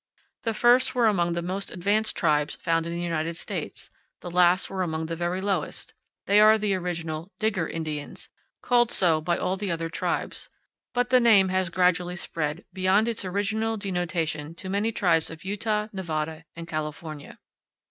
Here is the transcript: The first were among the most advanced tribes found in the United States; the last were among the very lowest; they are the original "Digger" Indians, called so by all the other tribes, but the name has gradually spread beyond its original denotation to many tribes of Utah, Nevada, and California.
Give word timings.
The 0.41 0.55
first 0.55 0.95
were 0.95 1.05
among 1.05 1.33
the 1.33 1.43
most 1.43 1.69
advanced 1.69 2.17
tribes 2.17 2.55
found 2.55 2.87
in 2.87 2.91
the 2.91 2.99
United 2.99 3.37
States; 3.37 3.91
the 4.21 4.31
last 4.31 4.67
were 4.67 4.81
among 4.81 5.05
the 5.05 5.15
very 5.15 5.41
lowest; 5.41 5.93
they 6.25 6.39
are 6.39 6.57
the 6.57 6.73
original 6.73 7.31
"Digger" 7.37 7.67
Indians, 7.67 8.31
called 8.63 8.91
so 8.91 9.21
by 9.21 9.37
all 9.37 9.57
the 9.57 9.69
other 9.69 9.89
tribes, 9.89 10.49
but 10.95 11.11
the 11.11 11.19
name 11.19 11.49
has 11.49 11.69
gradually 11.69 12.15
spread 12.15 12.65
beyond 12.73 13.07
its 13.07 13.23
original 13.23 13.77
denotation 13.77 14.55
to 14.55 14.69
many 14.69 14.91
tribes 14.91 15.29
of 15.29 15.43
Utah, 15.45 15.85
Nevada, 15.93 16.45
and 16.55 16.67
California. 16.67 17.37